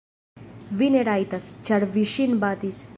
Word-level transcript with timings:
Vi 0.79 0.87
ne 0.95 1.03
rajtas, 1.11 1.51
ĉar 1.69 1.87
vi 1.97 2.07
ŝin 2.17 2.39
batis. 2.47 2.87